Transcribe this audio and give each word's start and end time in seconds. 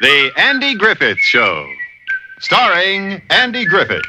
The 0.00 0.30
Andy 0.36 0.76
Griffith 0.76 1.18
Show, 1.18 1.68
starring 2.38 3.20
Andy 3.30 3.64
Griffith. 3.64 4.04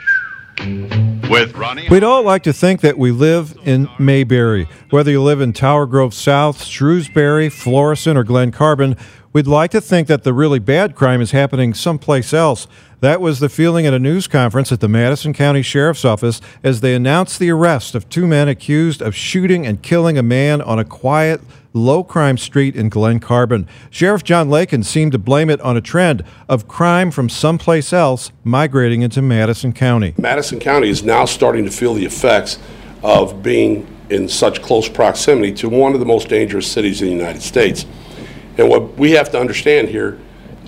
With 1.29 1.55
Ronnie. 1.55 1.87
We'd 1.89 2.03
all 2.03 2.23
like 2.23 2.43
to 2.43 2.53
think 2.53 2.81
that 2.81 2.97
we 2.97 3.11
live 3.11 3.57
in 3.63 3.87
Mayberry. 3.97 4.67
Whether 4.89 5.11
you 5.11 5.21
live 5.21 5.41
in 5.41 5.53
Tower 5.53 5.85
Grove 5.85 6.13
South, 6.13 6.63
Shrewsbury, 6.63 7.49
Florissant, 7.49 8.17
or 8.17 8.23
Glen 8.23 8.51
Carbon, 8.51 8.97
we'd 9.33 9.47
like 9.47 9.71
to 9.71 9.81
think 9.81 10.07
that 10.07 10.23
the 10.23 10.33
really 10.33 10.59
bad 10.59 10.95
crime 10.95 11.21
is 11.21 11.31
happening 11.31 11.73
someplace 11.73 12.33
else. 12.33 12.67
That 13.01 13.21
was 13.21 13.39
the 13.39 13.49
feeling 13.49 13.85
at 13.85 13.93
a 13.93 13.99
news 13.99 14.27
conference 14.27 14.71
at 14.71 14.81
the 14.81 14.89
Madison 14.89 15.33
County 15.33 15.61
Sheriff's 15.61 16.03
Office 16.03 16.41
as 16.63 16.81
they 16.81 16.93
announced 16.93 17.39
the 17.39 17.49
arrest 17.49 17.95
of 17.95 18.09
two 18.09 18.27
men 18.27 18.47
accused 18.47 19.01
of 19.01 19.15
shooting 19.15 19.65
and 19.65 19.81
killing 19.81 20.17
a 20.17 20.23
man 20.23 20.61
on 20.61 20.79
a 20.79 20.85
quiet, 20.85 21.41
low 21.73 22.03
crime 22.03 22.37
street 22.37 22.75
in 22.75 22.89
Glen 22.89 23.19
Carbon. 23.19 23.67
Sheriff 23.89 24.23
John 24.23 24.49
Lakin 24.49 24.83
seemed 24.83 25.13
to 25.13 25.17
blame 25.17 25.49
it 25.49 25.61
on 25.61 25.77
a 25.77 25.81
trend 25.81 26.23
of 26.49 26.67
crime 26.67 27.11
from 27.11 27.29
someplace 27.29 27.93
else 27.93 28.31
migrating 28.43 29.01
into 29.01 29.21
Madison 29.21 29.71
County. 29.71 30.13
Madison 30.17 30.59
County 30.59 30.89
is 30.89 31.03
now 31.03 31.25
starting 31.25 31.63
to 31.65 31.71
feel 31.71 31.93
the 31.93 32.05
effects 32.05 32.59
of 33.03 33.41
being 33.41 33.87
in 34.09 34.27
such 34.27 34.61
close 34.61 34.89
proximity 34.89 35.53
to 35.53 35.69
one 35.69 35.93
of 35.93 35.99
the 35.99 36.05
most 36.05 36.27
dangerous 36.27 36.69
cities 36.69 37.01
in 37.01 37.07
the 37.07 37.13
United 37.13 37.41
States. 37.41 37.85
And 38.59 38.67
what 38.67 38.97
we 38.97 39.11
have 39.11 39.31
to 39.31 39.39
understand 39.39 39.87
here, 39.87 40.19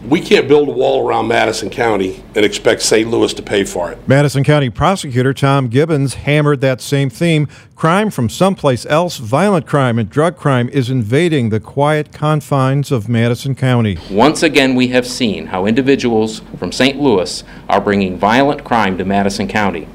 we 0.07 0.21
can't 0.21 0.47
build 0.47 0.69
a 0.69 0.71
wall 0.71 1.05
around 1.05 1.27
Madison 1.27 1.69
County 1.69 2.23
and 2.35 2.45
expect 2.45 2.81
St. 2.81 3.09
Louis 3.09 3.33
to 3.33 3.43
pay 3.43 3.65
for 3.65 3.91
it. 3.91 3.99
Madison 4.07 4.45
County 4.45 4.69
prosecutor 4.69 5.33
Tom 5.33 5.67
Gibbons 5.67 6.13
hammered 6.13 6.61
that 6.61 6.79
same 6.79 7.09
theme. 7.09 7.49
Crime 7.75 8.09
from 8.09 8.29
someplace 8.29 8.85
else, 8.85 9.17
violent 9.17 9.67
crime 9.67 9.99
and 9.99 10.09
drug 10.09 10.37
crime, 10.37 10.69
is 10.69 10.89
invading 10.89 11.49
the 11.49 11.59
quiet 11.59 12.13
confines 12.13 12.93
of 12.93 13.09
Madison 13.09 13.55
County. 13.55 13.97
Once 14.09 14.41
again, 14.41 14.73
we 14.73 14.87
have 14.87 15.05
seen 15.05 15.47
how 15.47 15.65
individuals 15.65 16.39
from 16.57 16.71
St. 16.71 16.97
Louis 16.97 17.43
are 17.67 17.81
bringing 17.81 18.17
violent 18.17 18.63
crime 18.63 18.97
to 18.99 19.03
Madison 19.03 19.49
County. 19.49 19.85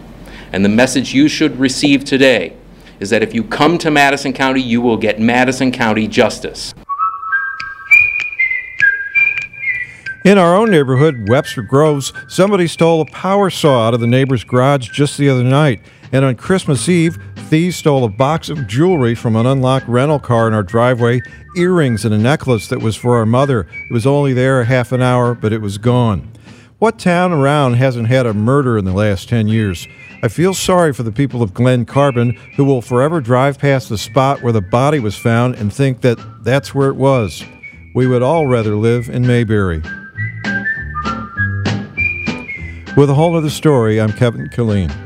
And 0.53 0.63
the 0.63 0.69
message 0.69 1.15
you 1.15 1.29
should 1.29 1.59
receive 1.59 2.05
today 2.05 2.55
is 3.01 3.09
that 3.09 3.23
if 3.23 3.33
you 3.33 3.43
come 3.43 3.79
to 3.79 3.91
Madison 3.91 4.35
County, 4.35 4.61
you 4.61 4.83
will 4.83 4.99
get 4.99 5.19
Madison 5.19 5.73
County 5.73 6.07
justice. 6.07 6.75
In 10.27 10.39
our 10.39 10.57
own 10.57 10.73
neighborhood, 10.73 11.29
Webster 11.29 11.63
Groves, 11.63 12.13
somebody 12.27 12.67
stole 12.67 13.01
a 13.01 13.07
power 13.13 13.49
saw 13.49 13.87
out 13.87 13.95
of 13.95 14.01
the 14.01 14.09
neighbor's 14.09 14.43
garage 14.43 14.89
just 14.89 15.17
the 15.17 15.29
other 15.29 15.45
night. 15.45 15.81
And 16.11 16.25
on 16.25 16.35
Christmas 16.35 16.89
Eve, 16.89 17.17
thieves 17.49 17.77
stole 17.77 18.03
a 18.03 18.09
box 18.09 18.49
of 18.49 18.67
jewelry 18.67 19.15
from 19.15 19.37
an 19.37 19.47
unlocked 19.47 19.87
rental 19.87 20.19
car 20.19 20.49
in 20.49 20.53
our 20.53 20.65
driveway, 20.65 21.23
earrings 21.57 22.05
and 22.05 22.13
a 22.13 22.19
necklace 22.19 22.67
that 22.67 22.83
was 22.83 22.97
for 22.97 23.15
our 23.19 23.25
mother. 23.25 23.69
It 23.89 23.93
was 23.93 24.05
only 24.05 24.33
there 24.33 24.61
a 24.61 24.65
half 24.65 24.91
an 24.91 25.01
hour, 25.01 25.33
but 25.33 25.53
it 25.53 25.61
was 25.61 25.79
gone. 25.79 26.29
What 26.81 26.99
town 26.99 27.31
around 27.31 27.75
hasn't 27.75 28.09
had 28.09 28.27
a 28.27 28.35
murder 28.35 28.77
in 28.77 28.85
the 28.85 28.93
last 28.93 29.29
10 29.29 29.47
years? 29.47 29.87
I 30.25 30.29
feel 30.29 30.55
sorry 30.55 30.93
for 30.93 31.05
the 31.05 31.13
people 31.13 31.41
of 31.41 31.55
Glen 31.55 31.85
Carbon 31.85 32.33
who 32.57 32.65
will 32.65 32.83
forever 32.83 33.21
drive 33.21 33.61
past 33.61 33.91
the 33.91 33.97
spot 33.97 34.43
where 34.43 34.53
the 34.53 34.61
body 34.61 34.99
was 34.99 35.17
found 35.17 35.55
and 35.55 35.73
think 35.73 36.01
that 36.01 36.19
that's 36.43 36.75
where 36.75 36.89
it 36.89 36.97
was. 36.97 37.45
We 37.95 38.09
would 38.09 38.25
all 38.25 38.49
rather 38.49 38.75
live 38.75 39.09
in 39.09 39.25
Mayberry. 39.25 39.85
With 42.97 43.11
a 43.11 43.15
whole 43.15 43.37
other 43.37 43.51
story, 43.51 44.01
I'm 44.01 44.11
Kevin 44.11 44.49
Killeen. 44.49 45.06